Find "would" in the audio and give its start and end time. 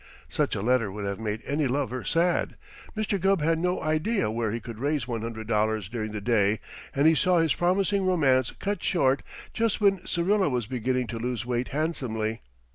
0.91-1.05